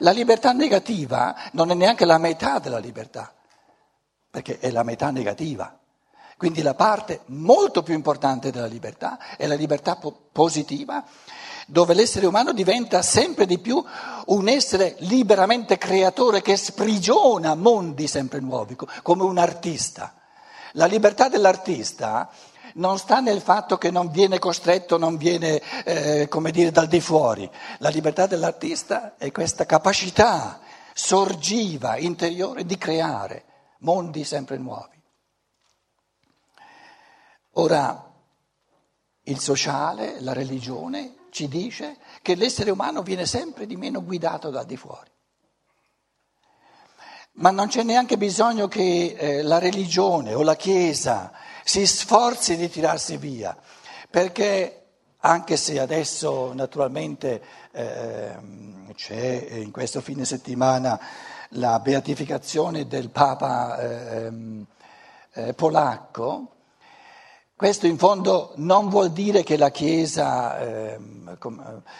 La 0.00 0.10
libertà 0.10 0.52
negativa 0.52 1.34
non 1.52 1.70
è 1.70 1.74
neanche 1.74 2.04
la 2.04 2.18
metà 2.18 2.58
della 2.58 2.78
libertà, 2.78 3.32
perché 4.28 4.58
è 4.58 4.70
la 4.70 4.82
metà 4.82 5.10
negativa. 5.10 5.78
Quindi 6.42 6.62
la 6.62 6.74
parte 6.74 7.20
molto 7.26 7.84
più 7.84 7.94
importante 7.94 8.50
della 8.50 8.66
libertà 8.66 9.36
è 9.36 9.46
la 9.46 9.54
libertà 9.54 9.94
po- 9.94 10.26
positiva, 10.32 11.04
dove 11.68 11.94
l'essere 11.94 12.26
umano 12.26 12.52
diventa 12.52 13.00
sempre 13.00 13.46
di 13.46 13.60
più 13.60 13.80
un 14.26 14.48
essere 14.48 14.96
liberamente 14.98 15.78
creatore 15.78 16.42
che 16.42 16.56
sprigiona 16.56 17.54
mondi 17.54 18.08
sempre 18.08 18.40
nuovi, 18.40 18.76
come 19.04 19.22
un 19.22 19.38
artista. 19.38 20.14
La 20.72 20.86
libertà 20.86 21.28
dell'artista 21.28 22.28
non 22.74 22.98
sta 22.98 23.20
nel 23.20 23.40
fatto 23.40 23.78
che 23.78 23.92
non 23.92 24.10
viene 24.10 24.40
costretto, 24.40 24.98
non 24.98 25.16
viene, 25.16 25.62
eh, 25.84 26.26
come 26.26 26.50
dire, 26.50 26.72
dal 26.72 26.88
di 26.88 27.00
fuori. 27.00 27.48
La 27.78 27.88
libertà 27.88 28.26
dell'artista 28.26 29.14
è 29.16 29.30
questa 29.30 29.64
capacità 29.64 30.58
sorgiva, 30.92 31.98
interiore, 31.98 32.66
di 32.66 32.76
creare 32.76 33.44
mondi 33.78 34.24
sempre 34.24 34.58
nuovi. 34.58 35.01
Ora, 37.56 38.10
il 39.24 39.38
sociale, 39.38 40.20
la 40.20 40.32
religione 40.32 41.16
ci 41.30 41.48
dice 41.48 41.96
che 42.22 42.34
l'essere 42.34 42.70
umano 42.70 43.02
viene 43.02 43.26
sempre 43.26 43.66
di 43.66 43.76
meno 43.76 44.02
guidato 44.02 44.50
da 44.50 44.64
di 44.64 44.76
fuori. 44.76 45.10
Ma 47.34 47.50
non 47.50 47.68
c'è 47.68 47.82
neanche 47.82 48.16
bisogno 48.16 48.68
che 48.68 49.16
eh, 49.18 49.42
la 49.42 49.58
religione 49.58 50.34
o 50.34 50.42
la 50.42 50.56
Chiesa 50.56 51.32
si 51.64 51.86
sforzi 51.86 52.56
di 52.56 52.68
tirarsi 52.68 53.16
via, 53.16 53.56
perché 54.10 54.78
anche 55.18 55.56
se 55.56 55.78
adesso 55.78 56.52
naturalmente 56.52 57.42
eh, 57.70 58.36
c'è 58.94 59.48
in 59.52 59.70
questo 59.70 60.00
fine 60.00 60.24
settimana 60.24 61.00
la 61.50 61.78
beatificazione 61.80 62.86
del 62.86 63.10
Papa 63.10 63.78
eh, 63.78 64.32
eh 65.34 65.54
polacco, 65.54 66.51
questo 67.62 67.86
in 67.86 67.96
fondo 67.96 68.54
non 68.56 68.88
vuol 68.88 69.12
dire 69.12 69.44
che 69.44 69.56
la 69.56 69.70
Chiesa 69.70 70.58
eh, 70.58 70.98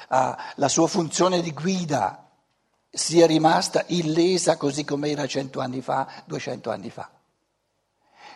ha 0.08 0.36
la 0.56 0.68
sua 0.68 0.88
funzione 0.88 1.40
di 1.40 1.52
guida 1.52 2.28
sia 2.90 3.28
rimasta 3.28 3.84
illesa 3.86 4.56
così 4.56 4.84
come 4.84 5.10
era 5.10 5.24
cento 5.28 5.60
anni 5.60 5.80
fa, 5.80 6.24
duecento 6.24 6.72
anni 6.72 6.90
fa. 6.90 7.08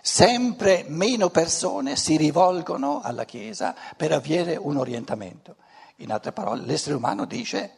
Sempre 0.00 0.84
meno 0.86 1.28
persone 1.30 1.96
si 1.96 2.16
rivolgono 2.16 3.00
alla 3.02 3.24
Chiesa 3.24 3.74
per 3.96 4.12
avere 4.12 4.54
un 4.54 4.76
orientamento. 4.76 5.56
In 5.96 6.12
altre 6.12 6.30
parole, 6.30 6.62
l'essere 6.64 6.94
umano 6.94 7.24
dice, 7.24 7.72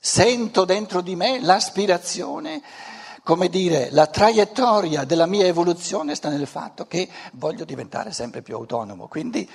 sento 0.00 0.64
dentro 0.64 1.00
di 1.00 1.14
me 1.14 1.40
l'aspirazione 1.40 2.60
come 3.22 3.48
dire, 3.48 3.88
la 3.90 4.06
traiettoria 4.06 5.04
della 5.04 5.26
mia 5.26 5.46
evoluzione 5.46 6.14
sta 6.14 6.28
nel 6.28 6.46
fatto 6.46 6.86
che 6.86 7.08
voglio 7.32 7.64
diventare 7.64 8.12
sempre 8.12 8.42
più 8.42 8.54
autonomo. 8.54 9.08
Quindi 9.08 9.48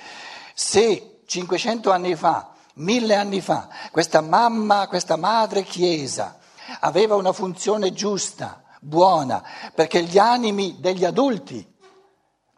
se 0.54 1.20
500 1.26 1.90
anni 1.90 2.14
fa, 2.14 2.52
1000 2.74 3.14
anni 3.14 3.40
fa, 3.40 3.68
questa 3.90 4.20
mamma, 4.20 4.86
questa 4.86 5.16
madre 5.16 5.62
chiesa 5.62 6.38
aveva 6.80 7.14
una 7.14 7.32
funzione 7.32 7.92
giusta, 7.92 8.62
buona, 8.80 9.42
perché 9.74 10.02
gli 10.02 10.18
animi 10.18 10.76
degli 10.78 11.04
adulti 11.04 11.74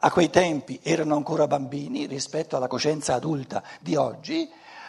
a 0.00 0.10
quei 0.10 0.30
tempi 0.30 0.78
erano 0.82 1.16
ancora 1.16 1.46
bambini 1.46 2.06
rispetto 2.06 2.56
alla 2.56 2.68
coscienza 2.68 3.14
adulta 3.14 3.62
di 3.80 3.96
oggi, 3.96 4.48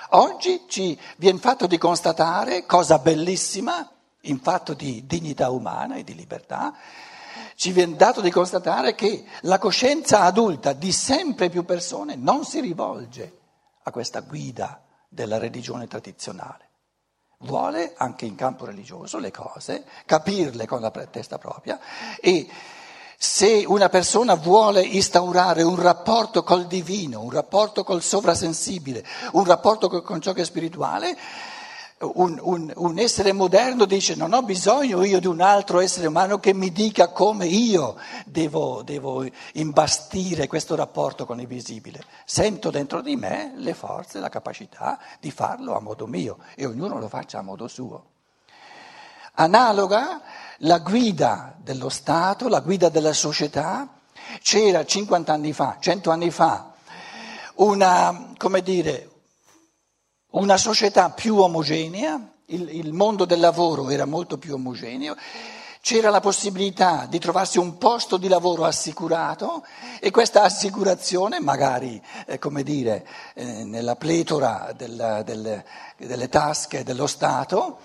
oggi 0.09 0.65
ci 0.67 0.99
viene 1.17 1.39
fatto 1.39 1.65
di 1.65 1.77
constatare, 1.77 2.65
cosa 2.65 2.99
bellissima, 2.99 3.89
in 4.21 4.39
fatto 4.39 4.73
di 4.73 5.05
dignità 5.05 5.49
umana 5.49 5.95
e 5.95 6.03
di 6.03 6.15
libertà, 6.15 6.75
ci 7.55 7.71
viene 7.71 7.95
dato 7.95 8.21
di 8.21 8.31
constatare 8.31 8.95
che 8.95 9.25
la 9.41 9.57
coscienza 9.57 10.21
adulta 10.21 10.73
di 10.73 10.91
sempre 10.91 11.49
più 11.49 11.65
persone 11.65 12.15
non 12.15 12.45
si 12.45 12.59
rivolge 12.59 13.37
a 13.83 13.91
questa 13.91 14.21
guida 14.21 14.83
della 15.07 15.37
religione 15.37 15.87
tradizionale. 15.87 16.67
Vuole 17.39 17.93
anche 17.95 18.25
in 18.25 18.35
campo 18.35 18.65
religioso 18.65 19.17
le 19.17 19.31
cose, 19.31 19.85
capirle 20.05 20.65
con 20.67 20.81
la 20.81 20.91
testa 20.91 21.37
propria 21.37 21.79
e 22.19 22.47
se 23.21 23.65
una 23.67 23.89
persona 23.89 24.35
vuole 24.35 24.81
instaurare 24.81 25.61
un 25.61 25.75
rapporto 25.75 26.41
col 26.41 26.67
divino, 26.67 27.21
un 27.21 27.31
rapporto 27.31 27.83
col 27.83 28.01
sovrasensibile, 28.01 29.05
un 29.33 29.43
rapporto 29.43 29.89
con 30.01 30.21
ciò 30.21 30.31
che 30.31 30.41
è 30.41 30.45
spirituale, 30.45 31.17
un, 32.01 32.39
un, 32.41 32.71
un, 32.75 32.97
essere 32.97 33.33
moderno 33.33 33.83
dice 33.83 34.15
non 34.15 34.31
ho 34.31 34.41
bisogno 34.41 35.03
io 35.03 35.19
di 35.19 35.27
un 35.27 35.41
altro 35.41 35.81
essere 35.81 36.07
umano 36.07 36.39
che 36.39 36.53
mi 36.53 36.71
dica 36.71 37.09
come 37.09 37.45
io 37.45 37.97
devo, 38.25 38.83
devo 38.83 39.25
imbastire 39.53 40.47
questo 40.47 40.75
rapporto 40.75 41.25
con 41.25 41.41
il 41.41 41.47
visibile. 41.47 42.01
Sento 42.23 42.69
dentro 42.69 43.01
di 43.01 43.17
me 43.17 43.51
le 43.55 43.73
forze, 43.73 44.19
la 44.19 44.29
capacità 44.29 44.97
di 45.19 45.29
farlo 45.29 45.75
a 45.75 45.81
modo 45.81 46.07
mio 46.07 46.37
e 46.55 46.65
ognuno 46.65 46.99
lo 46.99 47.09
faccia 47.09 47.39
a 47.39 47.43
modo 47.43 47.67
suo. 47.67 48.05
Analoga 49.33 50.21
la 50.59 50.79
guida 50.79 51.55
dello 51.61 51.89
Stato, 51.89 52.47
la 52.47 52.61
guida 52.61 52.87
della 52.87 53.13
società. 53.13 53.87
C'era 54.41 54.85
50 54.85 55.33
anni 55.33 55.53
fa, 55.53 55.77
100 55.79 56.11
anni 56.11 56.29
fa, 56.29 56.71
una, 57.55 58.33
come 58.37 58.61
dire, 58.61 59.09
una 60.31 60.57
società 60.57 61.09
più 61.09 61.37
omogenea, 61.37 62.19
il, 62.47 62.69
il, 62.75 62.93
mondo 62.93 63.25
del 63.25 63.39
lavoro 63.39 63.89
era 63.89 64.05
molto 64.05 64.37
più 64.37 64.53
omogeneo, 64.53 65.15
c'era 65.81 66.09
la 66.09 66.19
possibilità 66.19 67.07
di 67.09 67.19
trovarsi 67.19 67.57
un 67.57 67.77
posto 67.77 68.17
di 68.17 68.27
lavoro 68.27 68.65
assicurato 68.65 69.65
e 69.99 70.11
questa 70.11 70.43
assicurazione, 70.43 71.39
magari 71.39 72.01
eh, 72.25 72.37
come 72.37 72.63
dire, 72.63 73.07
eh, 73.33 73.63
nella 73.63 73.95
pletora 73.95 74.73
del, 74.75 75.21
del, 75.25 75.63
delle 75.97 76.29
tasche 76.29 76.83
dello 76.83 77.07
Stato, 77.07 77.79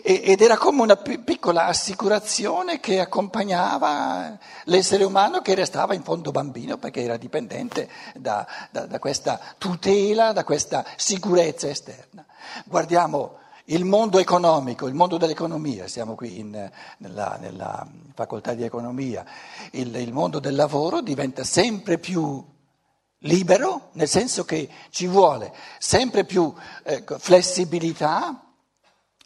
ed 0.00 0.40
era 0.40 0.56
come 0.56 0.82
una 0.82 0.96
piccola 0.96 1.66
assicurazione 1.66 2.80
che 2.80 3.00
accompagnava 3.00 4.38
l'essere 4.64 5.04
umano 5.04 5.40
che 5.42 5.54
restava 5.54 5.94
in 5.94 6.02
fondo 6.02 6.30
bambino 6.30 6.78
perché 6.78 7.02
era 7.02 7.16
dipendente 7.16 7.88
da, 8.14 8.46
da, 8.70 8.86
da 8.86 8.98
questa 8.98 9.38
tutela, 9.58 10.32
da 10.32 10.44
questa 10.44 10.84
sicurezza 10.96 11.68
esterna. 11.68 12.24
Guardiamo 12.64 13.40
il 13.66 13.84
mondo 13.84 14.18
economico, 14.18 14.86
il 14.86 14.94
mondo 14.94 15.18
dell'economia, 15.18 15.86
siamo 15.86 16.14
qui 16.14 16.38
in, 16.38 16.70
nella, 16.98 17.36
nella, 17.40 17.86
facoltà 18.14 18.54
di 18.54 18.64
economia, 18.64 19.24
il, 19.72 19.94
il 19.96 20.12
mondo 20.12 20.38
del 20.40 20.54
lavoro 20.54 21.00
diventa 21.00 21.44
sempre 21.44 21.98
più 21.98 22.44
libero, 23.18 23.90
nel 23.92 24.08
senso 24.08 24.44
che 24.44 24.68
ci 24.90 25.06
vuole 25.06 25.52
sempre 25.78 26.24
più 26.24 26.52
eh, 26.82 27.04
flessibilità 27.18 28.41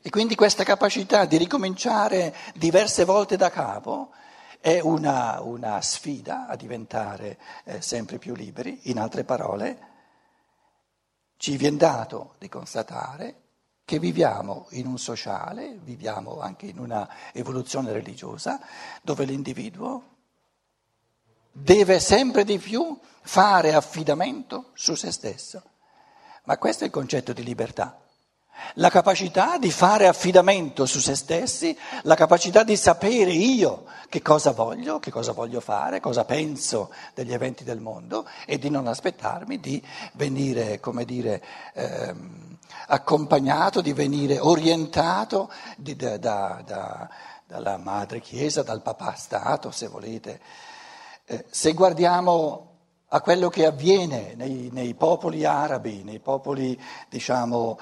e 0.06 0.10
quindi 0.10 0.36
questa 0.36 0.62
capacità 0.62 1.24
di 1.24 1.36
ricominciare 1.36 2.32
diverse 2.54 3.04
volte 3.04 3.36
da 3.36 3.50
capo 3.50 4.12
è 4.60 4.78
una, 4.78 5.40
una 5.40 5.82
sfida 5.82 6.46
a 6.46 6.54
diventare 6.54 7.36
eh, 7.64 7.82
sempre 7.82 8.18
più 8.18 8.36
liberi. 8.36 8.82
In 8.84 9.00
altre 9.00 9.24
parole, 9.24 9.78
ci 11.38 11.56
viene 11.56 11.78
dato 11.78 12.36
di 12.38 12.48
constatare 12.48 13.34
che 13.84 13.98
viviamo 13.98 14.68
in 14.70 14.86
un 14.86 14.96
sociale, 14.96 15.76
viviamo 15.82 16.38
anche 16.38 16.66
in 16.66 16.78
una 16.78 17.10
evoluzione 17.32 17.90
religiosa, 17.90 18.60
dove 19.02 19.24
l'individuo 19.24 20.18
deve 21.50 21.98
sempre 21.98 22.44
di 22.44 22.60
più 22.60 22.96
fare 23.22 23.74
affidamento 23.74 24.70
su 24.74 24.94
se 24.94 25.10
stesso. 25.10 25.64
Ma 26.44 26.58
questo 26.58 26.84
è 26.84 26.86
il 26.86 26.92
concetto 26.92 27.32
di 27.32 27.42
libertà 27.42 28.05
la 28.74 28.90
capacità 28.90 29.58
di 29.58 29.70
fare 29.70 30.06
affidamento 30.06 30.86
su 30.86 31.00
se 31.00 31.14
stessi, 31.14 31.76
la 32.02 32.14
capacità 32.14 32.62
di 32.62 32.76
sapere 32.76 33.32
io 33.32 33.84
che 34.08 34.22
cosa 34.22 34.52
voglio, 34.52 34.98
che 34.98 35.10
cosa 35.10 35.32
voglio 35.32 35.60
fare, 35.60 36.00
cosa 36.00 36.24
penso 36.24 36.92
degli 37.14 37.32
eventi 37.32 37.64
del 37.64 37.80
mondo 37.80 38.26
e 38.46 38.58
di 38.58 38.70
non 38.70 38.86
aspettarmi 38.86 39.58
di 39.58 39.82
venire, 40.12 40.80
come 40.80 41.04
dire, 41.04 41.42
ehm, 41.74 42.58
accompagnato, 42.88 43.80
di 43.80 43.92
venire 43.92 44.38
orientato 44.38 45.50
di, 45.76 45.96
da, 45.96 46.16
da, 46.18 46.62
da, 46.64 47.08
dalla 47.46 47.76
madre 47.76 48.20
Chiesa, 48.20 48.62
dal 48.62 48.82
papà 48.82 49.14
Stato, 49.14 49.70
se 49.70 49.88
volete. 49.88 50.40
Eh, 51.26 51.44
se 51.50 51.72
guardiamo 51.72 52.74
a 53.08 53.20
quello 53.20 53.48
che 53.48 53.66
avviene 53.66 54.34
nei, 54.36 54.68
nei 54.72 54.94
popoli 54.94 55.44
arabi, 55.44 56.02
nei 56.02 56.20
popoli, 56.20 56.80
diciamo, 57.08 57.78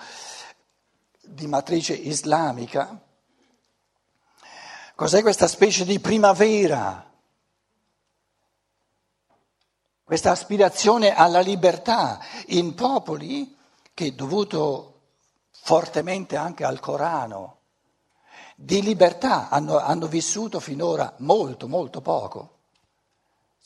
di 1.27 1.47
matrice 1.47 1.95
islamica. 1.95 3.01
Cos'è 4.95 5.23
questa 5.23 5.47
specie 5.47 5.85
di 5.85 5.99
primavera? 5.99 7.11
Questa 10.05 10.31
aspirazione 10.31 11.15
alla 11.15 11.41
libertà 11.41 12.21
in 12.49 12.75
popoli 12.75 13.57
che, 13.95 14.15
dovuto 14.15 15.01
fortemente 15.51 16.37
anche 16.37 16.65
al 16.65 16.79
Corano, 16.79 17.59
di 18.55 18.83
libertà 18.83 19.49
hanno, 19.49 19.79
hanno 19.79 20.07
vissuto 20.07 20.61
finora 20.61 21.15
molto, 21.19 21.67
molto 21.67 22.01
poco. 22.01 22.54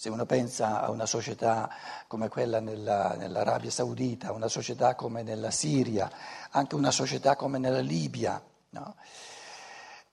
Se 0.00 0.10
uno 0.10 0.26
pensa 0.26 0.80
a 0.80 0.92
una 0.92 1.06
società 1.06 1.68
come 2.06 2.28
quella 2.28 2.60
nella, 2.60 3.16
nell'Arabia 3.16 3.68
Saudita, 3.68 4.30
una 4.30 4.46
società 4.46 4.94
come 4.94 5.24
nella 5.24 5.50
Siria, 5.50 6.08
anche 6.50 6.76
una 6.76 6.92
società 6.92 7.34
come 7.34 7.58
nella 7.58 7.80
Libia, 7.80 8.40
no? 8.70 8.94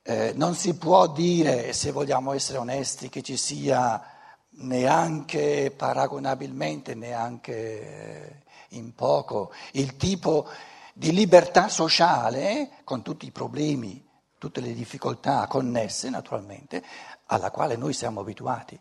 eh, 0.02 0.34
non 0.36 0.56
si 0.56 0.76
può 0.76 1.06
dire, 1.06 1.72
se 1.74 1.92
vogliamo 1.92 2.34
essere 2.34 2.58
onesti, 2.58 3.10
che 3.10 3.22
ci 3.22 3.38
sia 3.38 4.04
neanche 4.62 5.72
paragonabilmente, 5.78 6.96
neanche 6.96 7.54
eh, 7.54 8.44
in 8.70 8.96
poco, 8.96 9.54
il 9.74 9.98
tipo 9.98 10.50
di 10.96 11.12
libertà 11.12 11.68
sociale, 11.68 12.72
con 12.84 13.04
tutti 13.04 13.28
i 13.28 13.32
problemi, 13.32 14.04
tutte 14.40 14.62
le 14.62 14.74
difficoltà 14.74 15.46
connesse 15.46 16.10
naturalmente, 16.10 16.84
alla 17.28 17.52
quale 17.52 17.76
noi 17.76 17.94
siamo 17.94 18.22
abituati. 18.22 18.80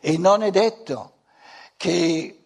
E 0.00 0.18
non 0.18 0.42
è 0.42 0.50
detto 0.50 1.14
che 1.76 2.40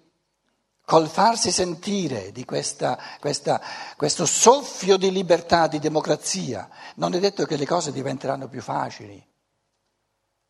col 0.84 1.08
farsi 1.08 1.50
sentire 1.50 2.30
di 2.30 2.44
questa, 2.44 2.98
questa, 3.18 3.60
questo 3.96 4.26
soffio 4.26 4.96
di 4.96 5.10
libertà, 5.10 5.66
di 5.66 5.78
democrazia, 5.78 6.68
non 6.96 7.14
è 7.14 7.18
detto 7.18 7.46
che 7.46 7.56
le 7.56 7.66
cose 7.66 7.90
diventeranno 7.90 8.48
più 8.48 8.60
facili. 8.60 9.24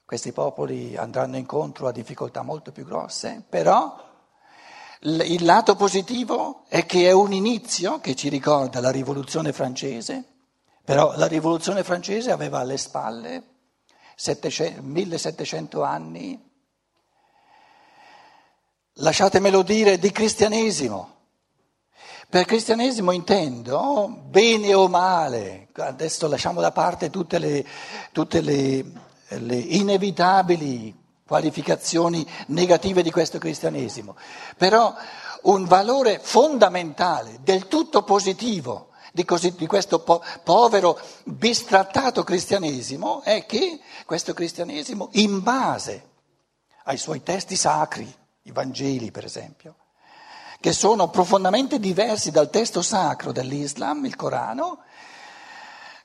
Questi 0.05 0.33
popoli 0.33 0.97
andranno 0.97 1.37
incontro 1.37 1.87
a 1.87 1.93
difficoltà 1.93 2.43
molto 2.43 2.73
più 2.73 2.85
grosse, 2.85 3.43
però 3.49 4.13
il 5.01 5.45
lato 5.45 5.77
positivo 5.77 6.65
è 6.69 6.85
che 6.85 7.09
è 7.09 7.13
un 7.13 7.33
inizio 7.33 8.01
che 8.01 8.15
ci 8.15 8.29
ricorda 8.29 8.81
la 8.81 8.91
rivoluzione 8.91 9.53
francese, 9.53 10.25
però 10.85 11.17
la 11.17 11.27
rivoluzione 11.27 11.83
francese 11.85 12.31
aveva 12.31 12.59
alle 12.59 12.77
spalle 12.77 13.43
700, 14.15 14.83
1700 14.83 15.83
anni 15.83 16.53
lasciatemelo 18.95 19.63
dire, 19.63 19.99
di 19.99 20.11
cristianesimo. 20.11 21.13
Per 22.29 22.45
cristianesimo 22.45 23.13
intendo 23.13 24.09
bene 24.27 24.75
o 24.75 24.89
male, 24.89 25.69
adesso 25.75 26.27
lasciamo 26.27 26.61
da 26.61 26.73
parte 26.73 27.11
tutte 27.11 27.39
le, 27.39 27.65
tutte 28.13 28.41
le, 28.41 28.85
le 29.29 29.57
inevitabili 29.57 31.03
qualificazioni 31.27 32.27
negative 32.49 33.03
di 33.03 33.11
questo 33.11 33.39
cristianesimo, 33.39 34.17
però 34.57 34.95
un 35.43 35.65
valore 35.65 36.19
fondamentale, 36.21 37.39
del 37.43 37.69
tutto 37.69 38.03
positivo 38.03 38.89
di, 39.13 39.25
così, 39.25 39.55
di 39.55 39.67
questo 39.67 40.01
po- 40.01 40.23
povero 40.43 40.99
bistrattato 41.25 42.25
cristianesimo 42.25 43.23
è 43.23 43.47
che 43.47 43.79
questo 44.07 44.35
cristianesimo 44.35 45.09
in 45.13 45.43
base 45.43 46.11
ai 46.85 46.99
suoi 46.99 47.23
testi 47.23 47.57
sacri, 47.57 48.13
i 48.45 48.53
Vangeli 48.53 49.11
per 49.11 49.25
esempio, 49.25 49.77
che 50.61 50.73
sono 50.73 51.09
profondamente 51.09 51.79
diversi 51.79 52.31
dal 52.31 52.51
testo 52.51 52.83
sacro 52.83 53.33
dell'Islam, 53.33 54.05
il 54.05 54.17
Corano, 54.17 54.79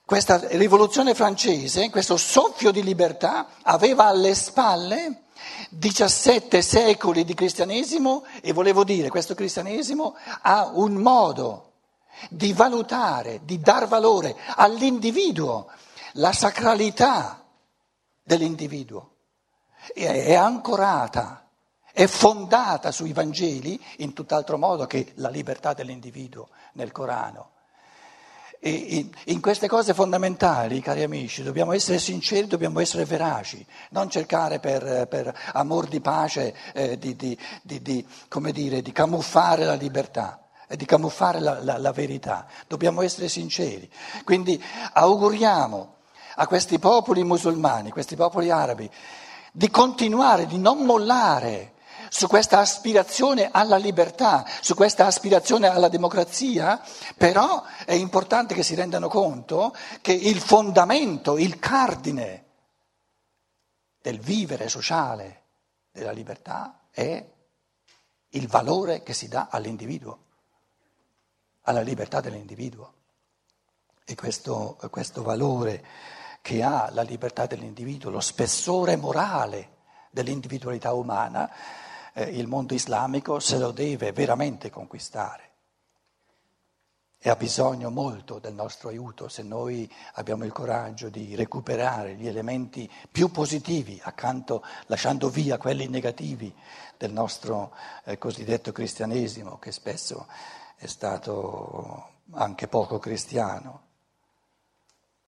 questa 0.05 0.39
rivoluzione 0.57 1.13
francese, 1.13 1.89
questo 1.89 2.17
soffio 2.17 2.71
di 2.71 2.83
libertà, 2.83 3.49
aveva 3.61 4.05
alle 4.05 4.33
spalle 4.33 5.23
17 5.69 6.61
secoli 6.61 7.23
di 7.23 7.33
cristianesimo 7.33 8.25
e 8.41 8.51
volevo 8.53 8.83
dire, 8.83 9.09
questo 9.09 9.35
cristianesimo 9.35 10.15
ha 10.41 10.71
un 10.73 10.93
modo 10.95 11.73
di 12.29 12.53
valutare, 12.53 13.41
di 13.43 13.59
dar 13.59 13.87
valore 13.87 14.35
all'individuo, 14.55 15.67
la 16.13 16.33
sacralità 16.33 17.45
dell'individuo. 18.23 19.15
È 19.93 20.33
ancorata, 20.33 21.48
è 21.91 22.05
fondata 22.07 22.91
sui 22.91 23.13
Vangeli 23.13 23.79
in 23.97 24.13
tutt'altro 24.13 24.57
modo 24.57 24.85
che 24.85 25.13
la 25.15 25.29
libertà 25.29 25.73
dell'individuo 25.73 26.49
nel 26.73 26.91
Corano. 26.91 27.51
E 28.61 29.09
in 29.25 29.39
queste 29.39 29.69
cose 29.69 29.93
fondamentali, 29.93 30.81
cari 30.81 31.01
amici, 31.03 31.43
dobbiamo 31.43 31.71
essere 31.71 31.97
sinceri, 31.97 32.45
dobbiamo 32.45 32.81
essere 32.81 33.05
veraci, 33.05 33.65
non 33.91 34.09
cercare 34.09 34.59
per, 34.59 35.07
per 35.07 35.33
amor 35.53 35.87
di 35.87 36.01
pace 36.01 36.53
eh, 36.73 36.97
di, 36.97 37.15
di, 37.15 37.37
di, 37.61 37.81
dire, 38.51 38.81
di, 38.81 38.91
camuffare 38.91 39.63
la 39.63 39.75
libertà 39.75 40.49
e 40.67 40.75
di 40.75 40.83
camuffare 40.83 41.39
la, 41.39 41.63
la, 41.63 41.77
la 41.77 41.91
verità. 41.93 42.47
Dobbiamo 42.67 43.01
essere 43.01 43.29
sinceri. 43.29 43.89
Quindi 44.25 44.61
auguriamo 44.91 45.95
a 46.35 46.45
questi 46.45 46.79
popoli 46.79 47.23
musulmani, 47.23 47.91
questi 47.91 48.17
popoli 48.17 48.49
arabi, 48.49 48.89
di 49.53 49.69
continuare, 49.69 50.47
di 50.47 50.57
non 50.57 50.79
mollare 50.79 51.75
su 52.09 52.27
questa 52.27 52.59
aspirazione 52.59 53.49
alla 53.51 53.77
libertà, 53.77 54.45
su 54.61 54.75
questa 54.75 55.05
aspirazione 55.05 55.67
alla 55.67 55.89
democrazia, 55.89 56.81
però 57.15 57.63
è 57.85 57.93
importante 57.93 58.53
che 58.53 58.63
si 58.63 58.75
rendano 58.75 59.07
conto 59.07 59.75
che 60.01 60.13
il 60.13 60.39
fondamento, 60.39 61.37
il 61.37 61.59
cardine 61.59 62.45
del 64.01 64.19
vivere 64.19 64.69
sociale 64.69 65.43
della 65.91 66.11
libertà 66.11 66.87
è 66.91 67.25
il 68.29 68.47
valore 68.47 69.03
che 69.03 69.13
si 69.13 69.27
dà 69.27 69.47
all'individuo, 69.49 70.25
alla 71.63 71.81
libertà 71.81 72.19
dell'individuo. 72.19 72.93
E 74.05 74.15
questo, 74.15 74.77
questo 74.89 75.21
valore 75.21 75.85
che 76.41 76.63
ha 76.63 76.89
la 76.91 77.03
libertà 77.03 77.45
dell'individuo, 77.45 78.09
lo 78.09 78.19
spessore 78.19 78.95
morale 78.95 79.77
dell'individualità 80.09 80.93
umana, 80.93 81.51
eh, 82.13 82.23
il 82.23 82.47
mondo 82.47 82.73
islamico 82.73 83.39
se 83.39 83.57
lo 83.57 83.71
deve 83.71 84.11
veramente 84.11 84.69
conquistare. 84.69 85.47
E 87.21 87.29
ha 87.29 87.35
bisogno 87.35 87.89
molto 87.89 88.39
del 88.39 88.53
nostro 88.53 88.87
aiuto 88.87 89.27
se 89.27 89.43
noi 89.43 89.91
abbiamo 90.13 90.45
il 90.45 90.53
coraggio 90.53 91.09
di 91.09 91.35
recuperare 91.35 92.15
gli 92.15 92.27
elementi 92.27 92.89
più 93.11 93.29
positivi, 93.29 93.99
accanto, 94.01 94.63
lasciando 94.85 95.29
via 95.29 95.57
quelli 95.57 95.87
negativi 95.87 96.55
del 96.97 97.11
nostro 97.11 97.73
eh, 98.05 98.17
cosiddetto 98.17 98.71
cristianesimo, 98.71 99.59
che 99.59 99.73
spesso 99.73 100.27
è 100.77 100.85
stato 100.85 102.11
anche 102.31 102.69
poco 102.69 102.99
cristiano. 102.99 103.87